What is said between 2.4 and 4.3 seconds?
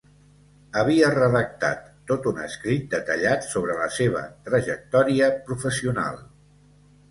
escrit detallat sobre la seva